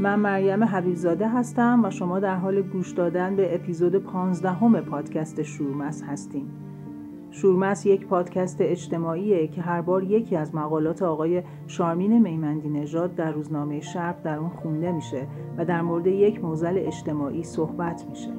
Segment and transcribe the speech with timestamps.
[0.00, 5.42] من مریم حبیبزاده هستم و شما در حال گوش دادن به اپیزود 15 همه پادکست
[5.42, 6.50] شورمس هستیم.
[7.30, 13.32] شورمس یک پادکست اجتماعیه که هر بار یکی از مقالات آقای شارمین میمندی نژاد در
[13.32, 15.26] روزنامه شرق در اون خونده میشه
[15.58, 18.30] و در مورد یک موزل اجتماعی صحبت میشه.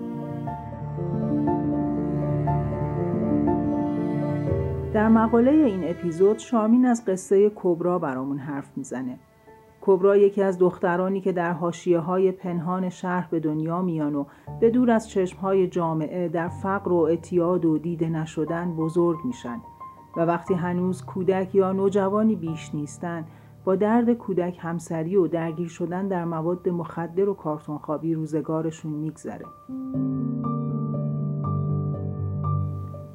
[4.93, 9.19] در مقاله این اپیزود شارمین از قصه کبرا برامون حرف می‌زنه
[9.81, 14.25] کبرا یکی از دخترانی که در حاشیه های پنهان شهر به دنیا میان و
[14.59, 19.61] به دور از چشم های جامعه در فقر و اعتیاد و دیده نشدن بزرگ میشن
[20.17, 23.25] و وقتی هنوز کودک یا نوجوانی بیش نیستن
[23.65, 29.45] با درد کودک همسری و درگیر شدن در مواد مخدر و کارتون خوابی روزگارشون میگذره.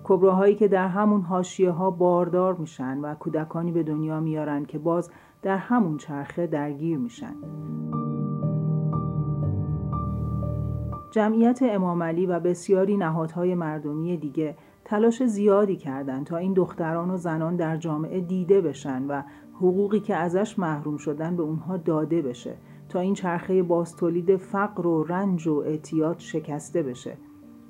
[0.05, 5.11] کبراهایی که در همون حاشیه ها باردار میشن و کودکانی به دنیا میارن که باز
[5.45, 7.35] در همون چرخه درگیر میشن.
[11.11, 17.17] جمعیت امام علی و بسیاری نهادهای مردمی دیگه تلاش زیادی کردند تا این دختران و
[17.17, 19.23] زنان در جامعه دیده بشن و
[19.55, 22.57] حقوقی که ازش محروم شدن به اونها داده بشه
[22.89, 27.17] تا این چرخه باستولید فقر و رنج و اعتیاد شکسته بشه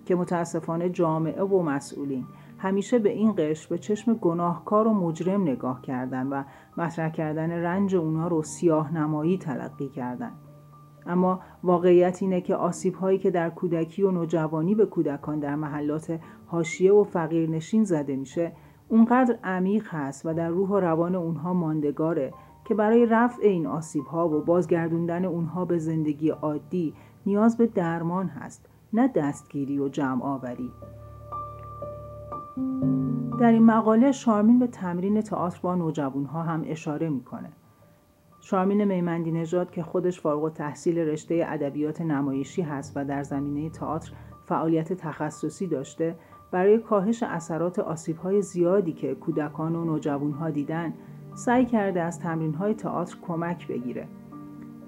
[0.05, 2.27] که متاسفانه جامعه و مسئولین
[2.65, 6.45] همیشه به این قش به چشم گناهکار و مجرم نگاه کردن و
[6.77, 10.33] مطرح کردن رنج اونا رو سیاه نمایی تلقی کردن.
[11.07, 16.20] اما واقعیت اینه که آسیب هایی که در کودکی و نوجوانی به کودکان در محلات
[16.47, 18.53] حاشیه و فقیرنشین زده میشه
[18.89, 22.33] اونقدر عمیق هست و در روح و روان اونها ماندگاره
[22.65, 26.95] که برای رفع این آسیب ها و بازگردوندن اونها به زندگی عادی
[27.27, 30.70] نیاز به درمان هست نه دستگیری و جمع آوری
[33.41, 37.52] در این مقاله شارمین به تمرین تئاتر با نوجوانها هم اشاره می‌کنه.
[38.40, 44.12] شارمین میمندی نژاد که خودش فارغ تحصیل رشته ادبیات نمایشی هست و در زمینه تئاتر
[44.45, 46.17] فعالیت تخصصی داشته
[46.51, 50.95] برای کاهش اثرات آسیبهای زیادی که کودکان و نوجوانها دیدن
[51.34, 54.08] سعی کرده از تمرینهای تئاتر کمک بگیره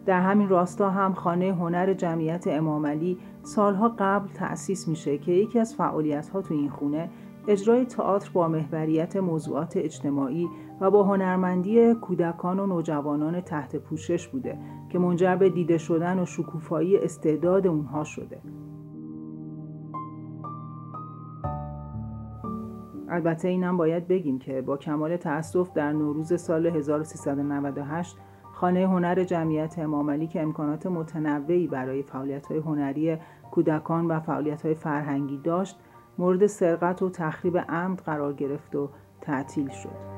[0.06, 5.74] در همین راستا هم خانه هنر جمعیت امامعلی سالها قبل تأسیس میشه که یکی از
[5.74, 7.10] فعالیتها تو این خونه
[7.48, 10.48] اجرای تئاتر با محوریت موضوعات اجتماعی
[10.80, 14.58] و با هنرمندی کودکان و نوجوانان تحت پوشش بوده
[14.88, 18.40] که منجر به دیده شدن و شکوفایی استعداد اونها شده.
[23.08, 28.16] البته اینم باید بگیم که با کمال تأسف در نوروز سال 1398
[28.52, 33.16] خانه هنر جمعیت امامعلی که امکانات متنوعی برای فعالیت‌های هنری
[33.50, 35.78] کودکان و فعالیت‌های فرهنگی داشت
[36.18, 38.88] مورد سرقت و تخریب عمد قرار گرفت و
[39.20, 40.16] تعطیل شد.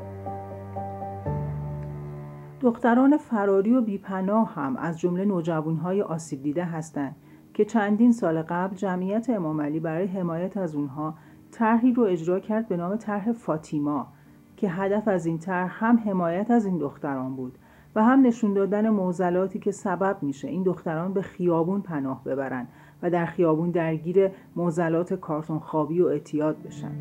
[2.60, 7.16] دختران فراری و بیپناه هم از جمله نوجوانهای آسیب دیده هستند
[7.54, 11.14] که چندین سال قبل جمعیت امامعلی برای حمایت از اونها
[11.50, 14.06] طرحی رو اجرا کرد به نام طرح فاطیما
[14.56, 17.58] که هدف از این طرح هم حمایت از این دختران بود
[17.94, 22.66] و هم نشون دادن موزلاتی که سبب میشه این دختران به خیابون پناه ببرن
[23.02, 26.92] و در خیابون درگیر موزلات کارتون خوابی و اعتیاد بشن.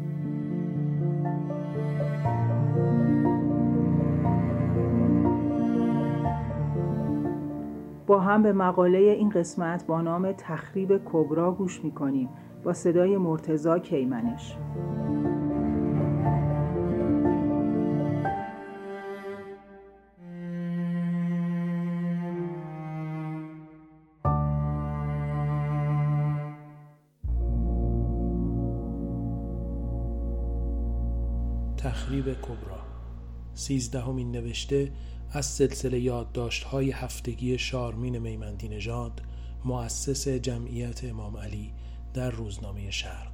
[8.08, 12.30] با هم به مقاله این قسمت با نام تخریب کبرا گوش می‌کنیم.
[12.64, 14.58] با صدای مرتزا کیمنش.
[33.68, 34.92] سیزدهمین نوشته
[35.32, 39.22] از سلسله یادداشت های هفتگی شارمین میمندی نژاد
[39.66, 41.74] مؤسس جمعیت امام علی
[42.14, 43.32] در روزنامه شرق.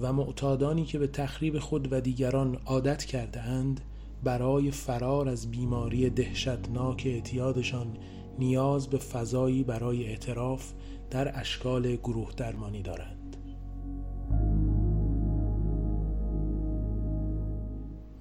[0.00, 3.80] و معتادانی که به تخریب خود و دیگران عادت کرده اند
[4.24, 7.96] برای فرار از بیماری دهشتناک اعتیادشان
[8.38, 10.72] نیاز به فضایی برای اعتراف
[11.10, 13.36] در اشکال گروه درمانی دارند.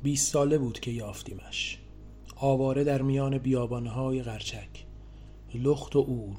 [0.04, 1.80] بیست ساله بود که یافتیمش.
[2.36, 4.86] آواره در میان بیابانهای غرچک.
[5.56, 6.36] لخت و اور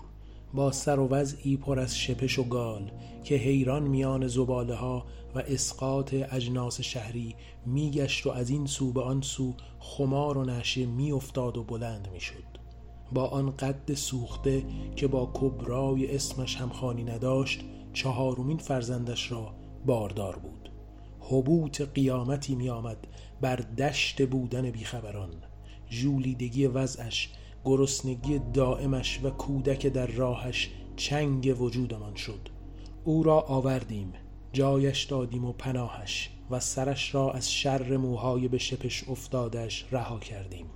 [0.54, 2.90] با سر و وضعی پر از شپش و گال
[3.24, 7.34] که حیران میان زباله ها و اسقاط اجناس شهری
[7.66, 12.53] میگشت و از این سو به آن سو خمار و نشه میافتاد و بلند می‌شد.
[13.12, 14.64] با آن قد سوخته
[14.96, 17.60] که با کبرای اسمش هم خانی نداشت
[17.92, 19.54] چهارمین فرزندش را
[19.86, 20.70] باردار بود.
[21.20, 23.06] حبوط قیامتی می آمد
[23.40, 25.30] بر دشت بودن بیخبران.
[25.88, 27.32] جولیدگی وضعش
[27.64, 32.48] گرسنگی دائمش و کودک در راهش چنگ وجودمان شد.
[33.04, 34.12] او را آوردیم
[34.52, 40.66] جایش دادیم و پناهش و سرش را از شر موهای به شپش افتادش رها کردیم.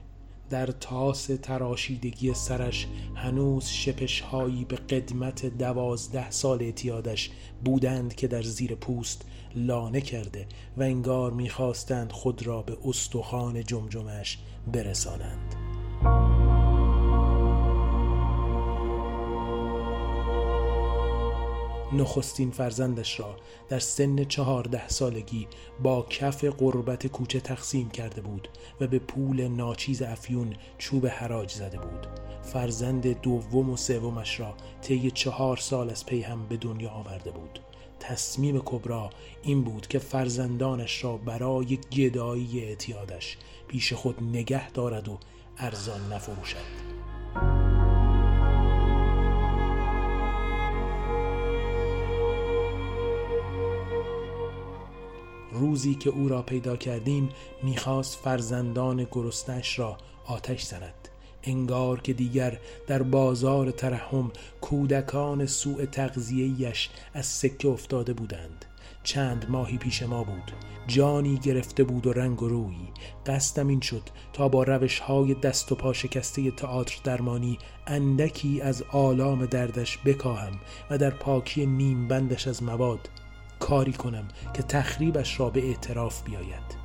[0.51, 7.31] در تاس تراشیدگی سرش هنوز شپش هایی به قدمت دوازده سال اعتیادش
[7.65, 9.25] بودند که در زیر پوست
[9.55, 10.47] لانه کرده
[10.77, 14.39] و انگار می‌خواستند خود را به استخوان جمجمش
[14.73, 15.55] برسانند.
[21.93, 23.37] نخستین فرزندش را
[23.69, 25.49] در سن چهارده سالگی
[25.83, 28.49] با کف قربت کوچه تقسیم کرده بود
[28.81, 32.07] و به پول ناچیز افیون چوب حراج زده بود.
[32.43, 37.59] فرزند دوم و سومش را طی چهار سال از پی هم به دنیا آورده بود.
[38.01, 39.11] تصمیم کبرا
[39.43, 43.37] این بود که فرزندانش را برای گدایی اعتیادش
[43.69, 45.19] پیش خود نگه دارد و
[45.59, 46.98] ارزان نفروشد.
[55.59, 57.29] روزی که او را پیدا کردیم
[57.63, 61.09] می‌خواست فرزندان گرستش را آتش زند.
[61.43, 68.65] انگار که دیگر در بازار ترحم کودکان سوء تغذیهیش از سکه افتاده بودند.
[69.03, 70.53] چند ماهی پیش ما بود.
[70.87, 72.77] جانی گرفته بود و رنگ و روی.
[73.27, 74.03] قصدم این شد
[74.33, 80.53] تا با روش های دست و پا شکسته تئاتر درمانی اندکی از آلام دردش بکاهم
[80.91, 83.09] و در پاکی نیم بندش از مواد
[83.61, 86.79] کاری کنم که تخریبش را به اعتراف بیاید.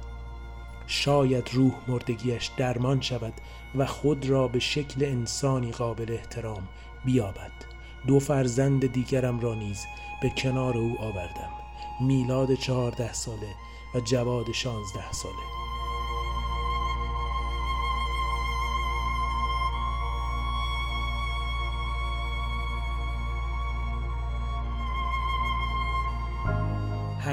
[0.88, 3.34] شاید روح مردگیش درمان شود
[3.75, 6.68] و خود را به شکل انسانی قابل احترام
[7.06, 7.52] بیابد.
[8.08, 9.86] دو فرزند دیگرم را نیز
[10.22, 11.50] به کنار او آوردم.
[12.02, 13.56] میلاد چهارده ساله
[13.96, 15.53] و جواد شانزده ساله.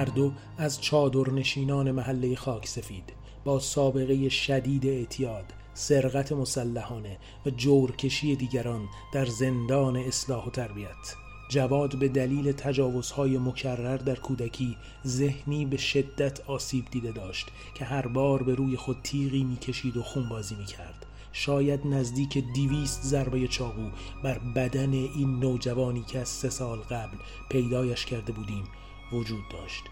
[0.00, 3.12] هر دو از چادرنشینان محله خاک سفید
[3.44, 5.44] با سابقه شدید اعتیاد
[5.74, 11.14] سرقت مسلحانه و جورکشی دیگران در زندان اصلاح و تربیت.
[11.50, 14.76] جواد به دلیل تجاوزهای مکرر در کودکی
[15.06, 20.02] ذهنی به شدت آسیب دیده داشت که هر بار به روی خود تیغی می‌کشید و
[20.02, 21.06] خونبازی می‌کرد.
[21.32, 23.90] شاید نزدیک دیویست ضربه چاقو
[24.24, 27.16] بر بدن این نوجوانی که از سه سال قبل
[27.50, 28.64] پیدایش کرده بودیم.
[29.12, 29.84] وجود داشت.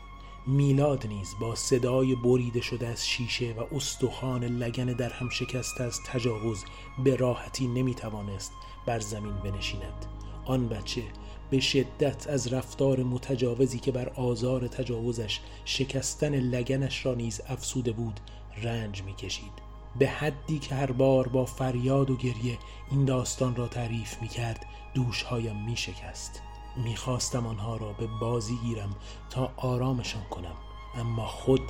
[0.46, 6.00] میلاد نیز با صدای بریده شده از شیشه و استخوان لگن در هم شکسته از
[6.02, 6.64] تجاوز
[7.04, 8.52] به راحتی نمی‌توانست
[8.86, 10.06] بر زمین بنشیند.
[10.44, 11.02] آن بچه
[11.50, 18.20] به شدت از رفتار متجاوزی که بر آزار تجاوزش شکستن لگنش را نیز افسوده بود
[18.62, 19.52] رنج می‌کشید.
[19.98, 22.58] به حدی که هر بار با فریاد و گریه
[22.90, 26.42] این داستان را تعریف می‌کرد دوشهایم میشکست.
[26.84, 28.90] می‌خواستم آنها را به بازی گیرم
[29.30, 30.54] تا آرامشان کنم
[30.94, 31.60] اما خود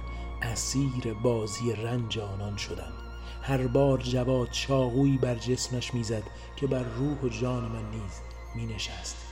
[0.42, 2.92] اسیر بازی رنج آنان شدم.
[3.42, 6.22] هر بار جواد چاقویی بر جسمش می‌زد
[6.56, 8.20] که بر روح و جان من نیز
[8.54, 9.27] مینشست.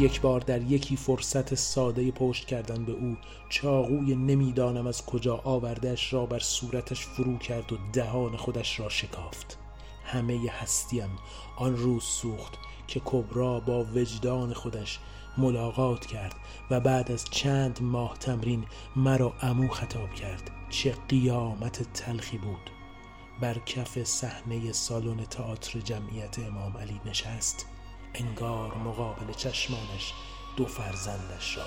[0.00, 3.16] یک بار در یکی فرصت ساده پشت کردن به او
[3.48, 9.58] چاقوی نمی‌دانم از کجا آوردهش را بر صورتش فرو کرد و دهان خودش را شکافت.
[10.04, 11.08] همه هستیم
[11.56, 12.54] آن روز سوخت
[12.86, 14.98] که کبرا با وجدان خودش
[15.38, 16.34] ملاقات کرد
[16.70, 18.64] و بعد از چند ماه تمرین
[18.96, 20.50] مرا امو خطاب کرد.
[20.70, 22.70] چه قیامت تلخی بود!
[23.40, 27.66] بر کف صحنه سالن تئاتر جمعیت امام علی نشست.
[28.14, 30.12] انگار مقابل چشمانش
[30.56, 31.66] دو فرزندش را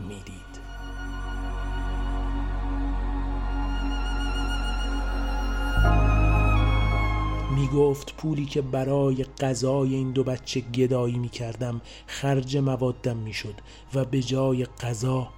[0.00, 0.66] می‌دید.
[7.56, 13.32] می گفت پولی که برای غذای این دو بچه گدایی می کردم خرج موادم می
[13.32, 13.54] شد
[13.94, 15.28] و به جای غذا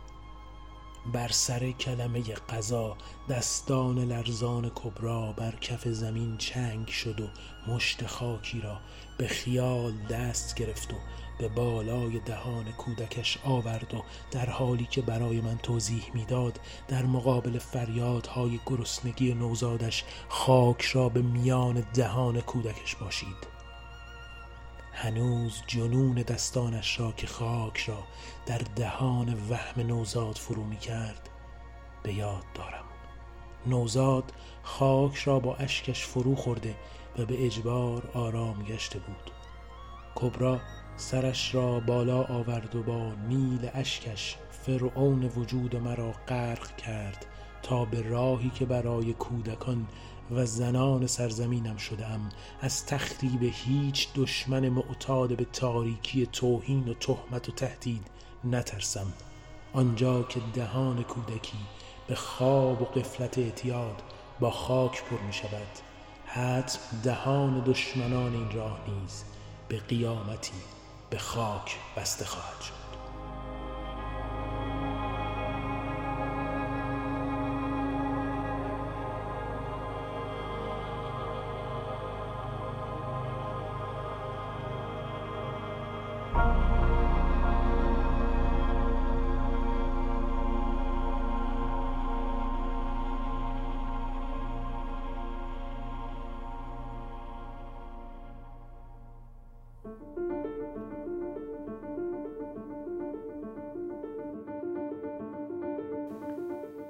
[1.12, 2.96] بر سر کلمه قضا
[3.28, 7.28] دستان لرزان کبرا بر کف زمین چنگ شد و
[7.72, 8.78] مشت خاکی را
[9.18, 10.96] به خیال دست گرفت و
[11.38, 17.58] به بالای دهان کودکش آورد و در حالی که برای من توضیح می‌داد در مقابل
[17.58, 23.58] فریادهای گرسنگی نوزادش خاک را به میان دهان کودکش باشید.
[24.92, 27.98] هنوز جنون دستانش را که خاک را
[28.46, 31.28] در دهان وهم نوزاد فرو می کرد
[32.02, 32.84] به یاد دارم.
[33.66, 34.32] نوزاد
[34.62, 36.74] خاک را با اشکش فرو خورده
[37.18, 39.30] و به اجبار آرام گشته بود.
[40.14, 40.60] کبرا
[40.96, 47.26] سرش را بالا آورد و با نیل اشکش فرعون وجود مرا غرق کرد
[47.62, 49.86] تا به راهی که برای کودکان
[50.30, 52.28] و زنان سرزمینم شدم
[52.60, 58.06] از تخریب هیچ دشمن معتاد به تاریکی توهین و تهمت و تهدید
[58.44, 59.12] نترسم.
[59.72, 61.58] آنجا که دهان کودکی
[62.08, 64.02] به خواب و قفلت اعتیاد
[64.40, 65.87] با خاک پر می شود
[66.34, 69.24] حتم دهان دشمنان این راه نیز
[69.68, 70.52] به قیامتی
[71.10, 72.77] به خاک بسته خواهد شد.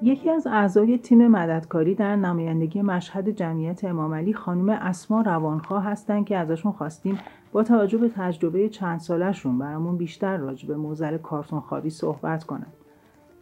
[0.08, 6.26] یکی از اعضای تیم مددکاری در نمایندگی مشهد جمعیت امام علی خانم اسما روانخواه هستند
[6.26, 7.18] که ازشون خواستیم
[7.52, 12.72] با توجه به تجربه چند سالشون برامون بیشتر راجع به موزل کارتون خوابی صحبت کنند.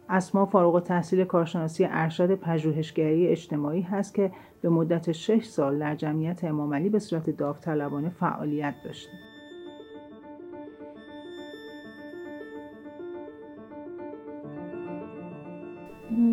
[0.09, 4.31] اسما فارغ تحصیل کارشناسی ارشد پژوهشگری اجتماعی هست که
[4.61, 9.26] به مدت 6 سال در جمعیت امام علی به صورت داوطلبانه فعالیت داشته.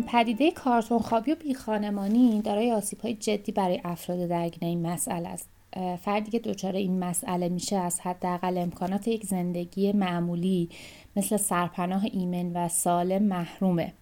[0.05, 5.49] پدیده کارتون خوابی و بیخانمانی دارای آسیب های جدی برای افراد درگیر این مسئله است.
[6.01, 10.69] فردی که دچار این مسئله میشه از حداقل امکانات یک زندگی معمولی
[11.15, 13.93] مثل سرپناه ایمن و سالم محرومه.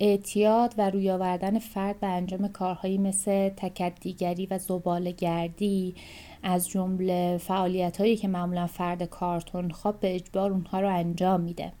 [0.00, 5.94] اعتیاد و روی آوردن فرد به انجام کارهایی مثل تکدیگری و زباله گردی
[6.42, 11.72] از جمله فعالیت هایی که معمولا فرد کارتون خواب به اجبار اونها رو انجام میده.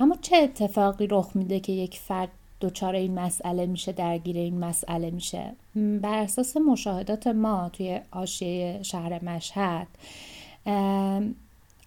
[0.00, 2.28] اما چه اتفاقی رخ میده که یک فرد
[2.60, 9.24] دچار این مسئله میشه درگیر این مسئله میشه؟ بر اساس مشاهدات ما توی آشیه شهر
[9.24, 9.86] مشهد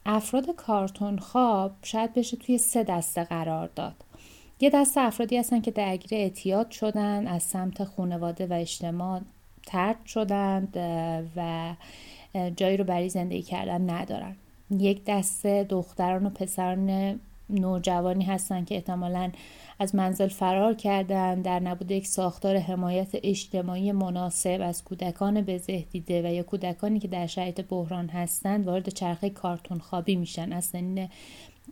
[0.06, 3.96] افراد کارتون خواب شاید بشه توی سه دسته قرار داد.
[4.60, 9.22] یه دسته افرادی هستن که درگیر اعتیاد شدن از سمت خانواده و اجتماع
[9.66, 10.78] ترد شدند
[11.36, 11.74] و
[12.56, 14.36] جایی رو برای زندگی کردن ندارن.
[14.70, 17.20] یک دسته دختران و پسران
[17.52, 19.32] نوجوانی هستند که احتمالا
[19.80, 25.58] از منزل فرار کردن در نبود یک ساختار حمایت اجتماعی مناسب از کودکان به
[25.92, 30.54] دیده و یا کودکانی که در شرایط بحران هستند وارد چرخه کارتون خوابی میشن.
[30.54, 31.10] از سنین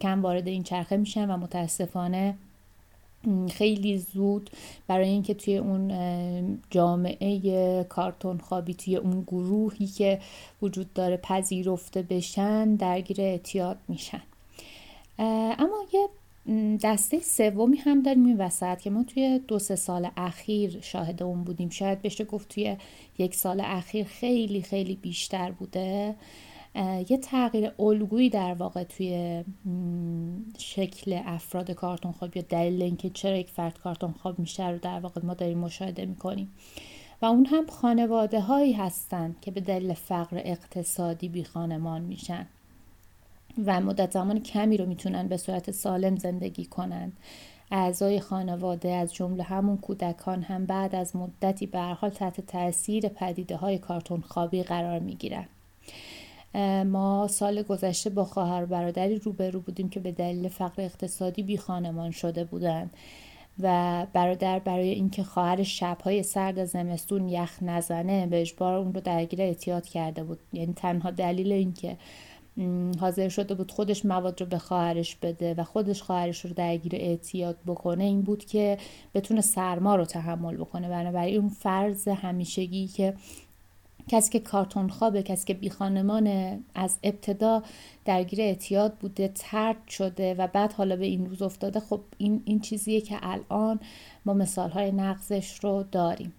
[0.01, 2.35] کم وارد این چرخه میشن و متاسفانه
[3.51, 4.49] خیلی زود
[4.87, 10.19] برای اینکه توی اون جامعه کارتون خوابی توی اون گروهی که
[10.61, 14.21] وجود داره پذیرفته بشن درگیر اعتیاد میشن.
[15.19, 16.09] اما یه
[16.83, 21.43] دسته سومی هم داریم این وسط که ما توی دو سه سال اخیر شاهد اون
[21.43, 21.69] بودیم.
[21.69, 22.77] شاید بشه گفت توی
[23.17, 26.15] یک سال اخیر خیلی خیلی بیشتر بوده.
[27.09, 29.43] یه تغییر الگویی در واقع توی
[30.57, 34.99] شکل افراد کارتون خواب یا دلیل اینکه چرا یک فرد کارتون خواب میشه رو در
[34.99, 36.51] واقع ما داریم مشاهده می‌کنیم.
[37.21, 42.47] و اون هم خانواده هایی هستن که به دلیل فقر اقتصادی بی خانمان میشن.
[43.65, 47.17] و مدت زمان کمی رو می‌تونن به صورت سالم زندگی کنند
[47.71, 53.55] اعضای خانواده از جمله همون کودکان هم بعد از مدتی به حال تحت تاثیر پدیده
[53.55, 55.45] های کارتون خوابی قرار می‌گیرن.
[56.85, 62.11] ما سال گذشته با خواهر برادری روبرو بودیم که به دلیل فقر اقتصادی بی خانمان
[62.11, 62.93] شده بودند
[63.59, 69.41] و برادر برای اینکه خواهر شبهای سرد زمستون یخ نزنه به اجبار اون رو درگیر
[69.41, 70.39] اعتیاد کرده بود.
[70.53, 71.97] یعنی تنها دلیل اینکه
[72.99, 77.57] حاضر شده بود خودش مواد رو به خواهرش بده و خودش خواهرش رو درگیر اعتیاد
[77.67, 78.77] بکنه این بود که
[79.13, 80.89] بتونه سرما رو تحمل بکنه.
[80.89, 83.13] بنابراین اون فرض همیشگی که
[84.07, 85.71] کسی که کارتون خوابه کسی که بی
[86.75, 87.63] از ابتدا
[88.05, 92.59] درگیر اعتیاد بوده ترد شده و بعد حالا به این روز افتاده خب این, این
[92.59, 93.79] چیزیه که الان
[94.25, 96.33] ما مثال های نقضش رو داریم.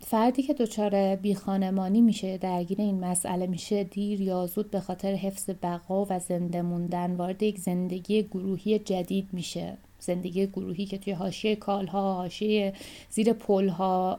[0.00, 5.50] فردی که دچار بیخانمانی میشه درگیر این مسئله میشه دیر یا زود به خاطر حفظ
[5.62, 9.76] بقا و زنده موندن وارد یک زندگی گروهی جدید میشه.
[10.00, 12.72] زندگی گروهی که توی حاشیه کالها حاشیه
[13.10, 14.18] زیر پلها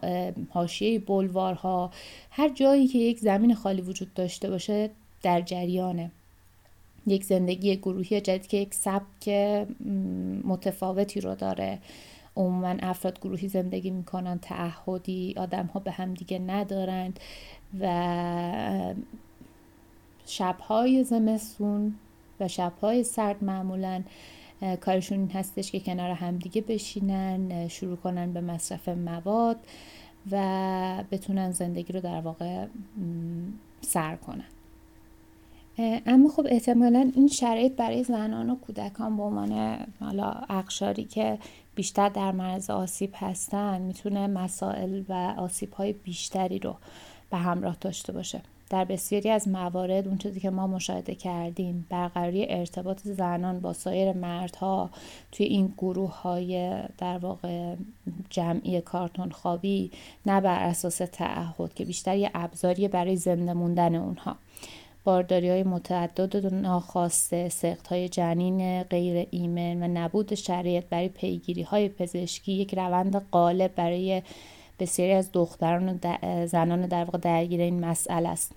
[0.49, 1.91] حاشیه بلوارها
[2.31, 4.89] هر جایی که یک زمین خالی وجود داشته باشه
[5.23, 6.11] در جریانه.
[7.07, 9.29] یک زندگی گروهی جدید که یک سبک
[10.43, 11.79] متفاوتی رو داره.
[12.39, 17.19] عموما افراد گروهی زندگی می‌کنن تعهدی آدم ها به هم دیگه ندارند
[17.79, 18.93] و
[20.25, 21.95] شبهای زمستون
[22.39, 24.03] و شبهای سرد معمولا
[24.81, 29.57] کارشون این هستش که کنار همدیگه بشینن شروع کنن به مصرف مواد
[30.31, 32.65] و بتونن زندگی رو در واقع
[33.81, 34.58] سر کنن.
[36.05, 41.37] اما خب احتمالا این شرایط برای زنان و کودکان به عنوان حالا اقشاری که
[41.75, 46.75] بیشتر در مرز آسیب هستن می‌تونه مسائل و آسیب های بیشتری رو
[47.29, 48.41] به همراه داشته باشه.
[48.69, 54.13] در بسیاری از موارد اون چیزی که ما مشاهده کردیم برقراری ارتباط زنان با سایر
[54.13, 54.89] مردها
[55.31, 57.75] توی این گروه های در واقع
[58.29, 59.91] جمعی کارتون خوابی
[60.25, 64.35] نه بر اساس تعهد که بیشتر یه ابزاری برای زنده موندن اونها.
[65.03, 71.61] بارداری های متعدد و ناخواسته سخت های جنین غیر ایمن و نبود شرایط برای پیگیری
[71.61, 74.21] های پزشکی یک روند غالب برای
[74.79, 78.51] بسیاری از دختران و زنان در واقع درگیر این مسئله است.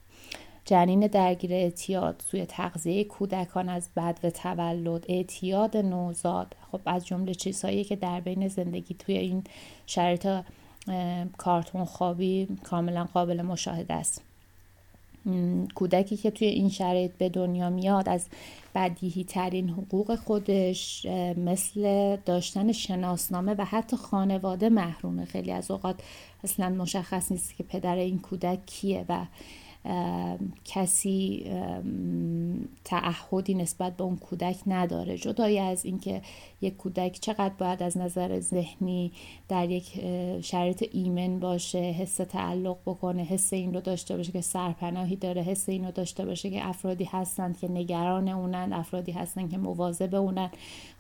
[0.65, 6.57] جنین درگیر اعتیاد سوی تغذیه کودکان از بد و تولد اعتیاد نوزاد.
[6.73, 9.45] خب از جمله چیزهایی که در بین زندگی توی این
[9.87, 10.29] شرایط
[11.39, 14.32] کارتون خوابی کاملا قابل مشاهده است.
[15.75, 18.27] کودکی که توی این شرایط به دنیا میاد از
[18.75, 25.25] بدیهی ترین حقوق خودش مثل داشتن شناسنامه و حتی خانواده محرومه.
[25.25, 25.97] خیلی از اوقات
[26.45, 29.27] اصلا مشخص نیست که پدر این کودک کیه و
[30.65, 31.47] کسی
[32.85, 35.19] تعهدی نسبت به اون کودک نداره.
[35.19, 36.23] جدای از اینکه
[36.61, 39.13] یک کودک چقدر باید از نظر ذهنی
[39.49, 40.01] در یک
[40.41, 45.69] شرایط ایمن باشه حس تعلق بکنه حس این رو داشته باشه که سرپناهی داره حس
[45.69, 50.51] این رو داشته باشه که افرادی هستند که نگران اونن افرادی هستند که مواظب اونن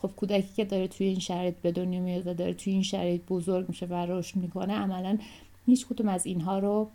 [0.02, 3.22] خب کودکی که داره توی این شرایط به دنیا میاد و داره توی این شرایط
[3.28, 5.18] بزرگ میشه و رشد می‌کنه عملا
[5.66, 6.88] هیچ کدوم از اینها رو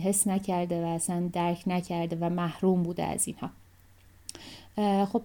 [0.00, 3.50] حس نکرده و اصلا درک نکرده و محروم بوده از اینها.
[5.06, 5.22] خب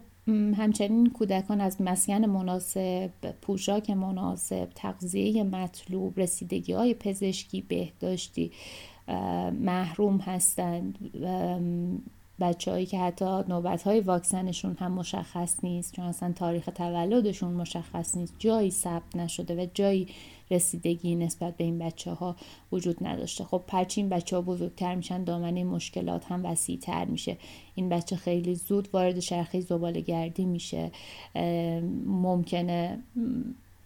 [0.57, 8.51] همچنین کودکان از مسکن مناسب پوشاک مناسب تغذیه مطلوب رسیدگی های پزشکی بهداشتی
[9.59, 10.97] محروم هستند.
[12.39, 18.33] بچههایی که حتی نوبت های واکسنشون هم مشخص نیست چون اصلا تاریخ تولدشون مشخص نیست.
[18.39, 20.07] جایی ثبت نشده و جایی
[20.51, 22.35] رسیدگی نسبت به این بچه ها
[22.71, 23.43] وجود نداشته.
[23.43, 27.37] خب پرچی این بچه ها بزرگتر میشن دامنه مشکلات هم وسیع تر میشه.
[27.75, 30.91] این بچه خیلی زود وارد شرخه زباله گردی میشه
[32.05, 32.99] ممکنه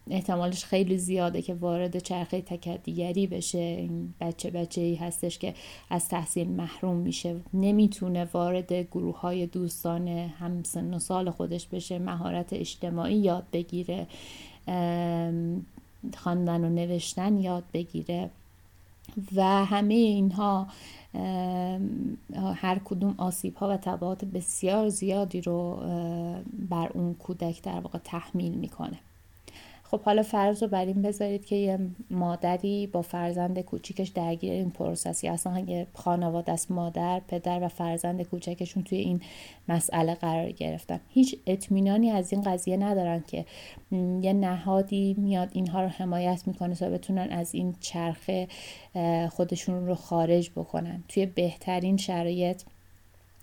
[0.10, 3.58] احتمالش خیلی زیاده که وارد چرخه تکدیگری بشه.
[3.58, 5.54] این بچه بچه ای هستش که
[5.90, 7.36] از تحصیل محروم میشه.
[7.54, 14.08] نمی‌تونه وارد گروه های دوستان هم سن و سال خودش بشه مهارت اجتماعی یاد بگیره.
[16.18, 18.30] خواندن و نوشتن یاد بگیره.
[19.36, 20.68] و همه اینها
[22.56, 25.76] هر کدوم آسیب ها و تبعات بسیار زیادی رو
[26.70, 29.00] بر اون کودک در واقع تحمیل می‌کنه.
[29.92, 34.70] خب حالا فرض رو بر این بذارید که یه مادری با فرزند کوچیکش درگیر این
[34.70, 39.22] پروسسی اصلا اگه خانواده است مادر پدر و فرزند کوچکشون توی این
[39.68, 41.00] مسئله قرار گرفتن.
[41.10, 43.46] هیچ اطمینانی از این قضیه ندارن که
[44.22, 48.48] یه نهادی میاد اینها رو حمایت می‌کنه تا بتونن از این چرخه
[49.30, 51.04] خودشون رو خارج بکنن.
[51.08, 52.62] توی بهترین شرایط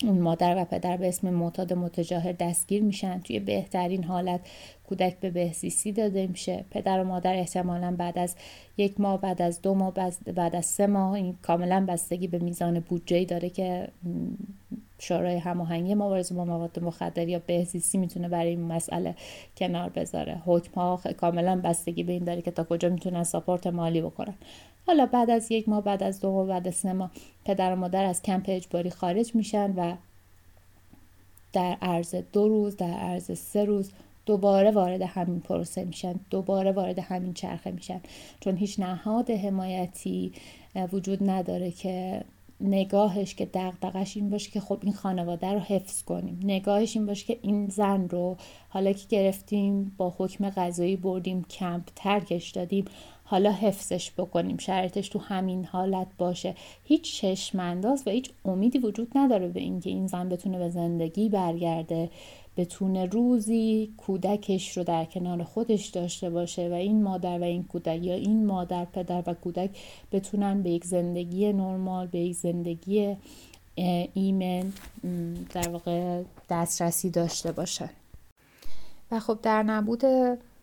[0.04, 3.20] اون مادر و پدر به اسم معتاد متجاهر دستگیر میشن.
[3.20, 4.40] توی بهترین حالت
[4.88, 6.64] کودک به بهزیستی داده میشه.
[6.70, 8.36] پدر و مادر احتمالا بعد از
[8.76, 9.94] یک ماه بعد از دو ماه
[10.34, 13.88] بعد از سه ماه این کاملا بستگی به میزان بودجه داره که
[14.98, 19.14] شورای هماهنگی مبارزه با مواد مخدر یا بهزیستی می‌تونه برای این مسئله
[19.56, 20.42] کنار بذاره.
[20.46, 24.34] حکم ها کاملا بستگی به این داره که تا کجا می‌تونن ساپورت مالی بکنن.
[24.86, 27.10] حالا بعد از یک ماه بعد از دو ماه بعد از سه ماه
[27.44, 29.96] پدر و مادر از کمپ اجباری خارج میشن و
[31.52, 33.92] در عرض دو روز در عرض سه روز
[34.26, 36.14] دوباره وارد همین پروسه میشن.
[36.30, 38.00] دوباره وارد همین چرخه میشن.
[38.40, 40.32] چون هیچ نهاد حمایتی
[40.92, 42.24] وجود نداره که
[42.60, 46.40] نگاهش که دقدقش این باشه که خب این خانواده رو حفظ کنیم.
[46.42, 48.36] نگاهش این باشه که این زن رو
[48.68, 52.84] حالا که گرفتیم با حکم قضایی بردیم کمپ ترکش دادیم
[53.24, 54.56] حالا حفظش بکنیم.
[54.56, 56.54] شرطش تو همین حالت باشه.
[56.84, 62.10] هیچ چشمانداز و هیچ امیدی وجود نداره به اینکه این زن بتونه به زندگی برگرده.
[62.58, 68.02] بتونه روزی کودکش رو در کنار خودش داشته باشه و این مادر و این کودک
[68.02, 69.70] یا این مادر پدر و کودک
[70.12, 73.16] بتونن به یک زندگی نرمال به یک زندگی
[74.14, 74.72] ایمن
[75.54, 77.90] در واقع دسترسی داشته باشن.
[79.10, 80.04] و خب در نبود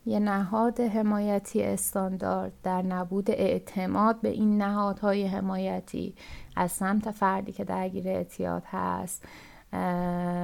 [0.05, 6.13] یه نهاد حمایتی استاندارد در نبود اعتماد به این نهادهای حمایتی
[6.55, 9.23] از سمت فردی که درگیر اعتیاد هست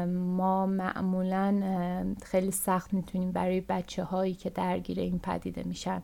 [0.07, 6.01] ما معمولا خیلی سخت می‌تونیم برای بچه هایی که درگیر این پدیده میشن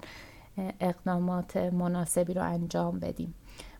[0.80, 3.34] اقدامات مناسبی رو انجام بدیم.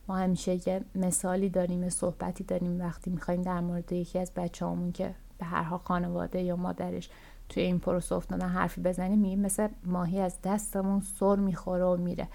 [0.08, 4.92] ما همیشه یه مثالی داریم صحبتی داریم وقتی می‌خوایم در مورد یکی از بچه همون
[4.92, 7.10] که به هر حال خانواده یا مادرش
[7.48, 12.28] توی این پروسه افتادن حرفی بزنیم میگیم مثل ماهی از دستمون سر می‌خوره و میره.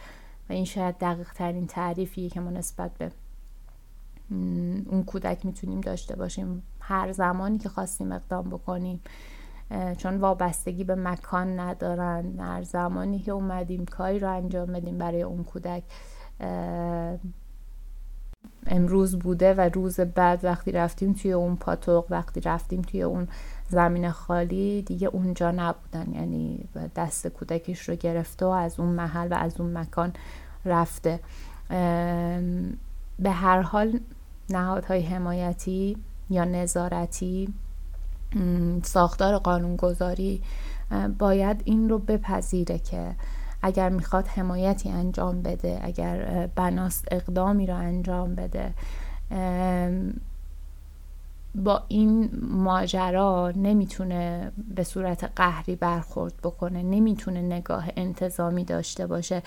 [0.49, 3.11] و این شاید دقیق ترین تعریفیه که ما نسبت به
[4.91, 6.63] اون کودک می‌تونیم داشته باشیم.
[6.85, 9.01] هر زمانی که خواستیم اقدام بکنیم
[9.97, 15.43] چون وابستگی به مکان ندارن هر زمانی که اومدیم کاری رو انجام بدیم برای اون
[15.43, 15.83] کودک
[18.67, 23.27] امروز بوده و روز بعد وقتی رفتیم توی اون پاتوق وقتی رفتیم توی اون
[23.69, 26.13] زمین خالی دیگه اونجا نبودن.
[26.13, 30.13] یعنی دست کودکش رو گرفته و از اون محل و از اون مکان
[30.65, 31.19] رفته.
[33.19, 33.99] به هر حال
[34.49, 35.97] نهادهای حمایتی
[36.29, 37.53] یا نظارتی
[38.83, 40.41] ساختار قانونگذاری
[41.19, 43.15] باید این رو بپذیره که
[43.61, 48.73] اگر می‌خواد حمایتی انجام بده اگر بناست اقدامی رو انجام بده
[51.55, 59.41] با این ماجرا نمی‌تونه به صورت قهری برخورد بکنه نمی‌تونه نگاه انتظامی داشته باشه.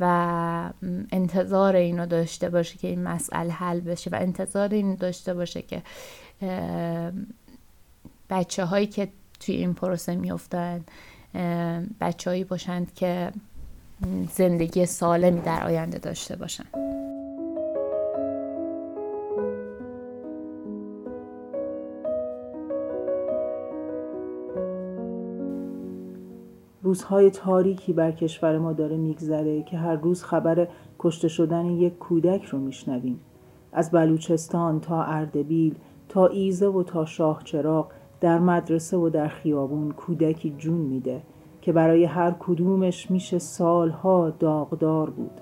[0.00, 0.70] و
[1.12, 5.82] انتظار اینو داشته باشه که این مسئله حل بشه و انتظار اینو داشته باشه که
[8.30, 9.08] بچه هایی که
[9.40, 10.84] توی این پروسه میفتن
[12.00, 13.32] بچه هایی باشند که
[14.32, 16.70] زندگی سالمی در آینده داشته باشند
[26.86, 30.68] روزهای تاریکی بر کشور ما داره میگذره که هر روز خبر
[30.98, 33.20] کشته شدن یک کودک رو میشنویم.
[33.72, 35.74] از بلوچستان تا اردبیل
[36.08, 37.86] تا ایزه و تا شاه چراغ
[38.20, 41.22] در مدرسه و در خیابون کودکی جون میده
[41.60, 45.40] که برای هر کدومش میشه سالها داغدار بود.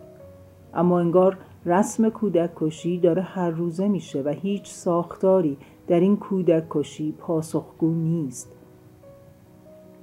[0.74, 6.64] اما انگار رسم کودک کشی داره هر روزه میشه و هیچ ساختاری در این کودک
[6.70, 8.52] کشی پاسخگو نیست.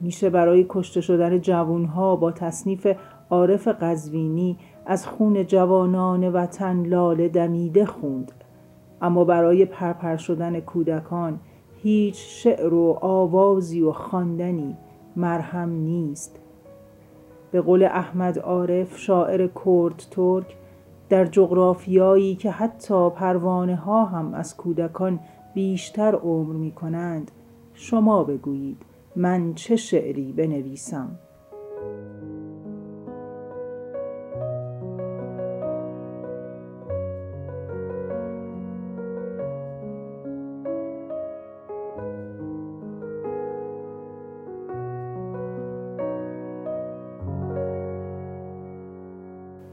[0.02, 2.88] میشه برای کشته شدن جوانها با تصنیف
[3.30, 8.32] عارف قزوینی از خون جوانان وطن لاله دمیده خوند.
[9.02, 11.40] اما برای پرپر شدن کودکان
[11.84, 14.78] هیچ شعر و آوازی و خواندنی
[15.16, 16.40] مرهم نیست.
[17.52, 20.58] به قول احمد عارف شاعر کرد ترک
[21.10, 25.20] در جغرافیایی که حتی پروانه ها هم از کودکان
[25.54, 27.32] بیشتر عمر می کنند
[27.74, 28.91] شما بگویید.
[29.16, 31.20] من چه شعری بنویسم؟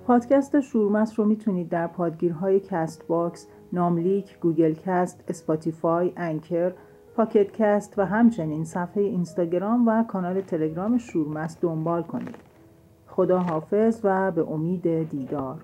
[0.06, 6.72] پادکست شورمست رو می‌تونید در پادگیرهای Castbox، ناملیک، Google Cast، Spotify، Anchor،
[7.18, 12.34] Pocket Casts و همچنین صفحه اینستاگرام و کانال تلگرام شورمست دنبال کنید.
[13.06, 15.60] خدا حافظ و به امید دیدار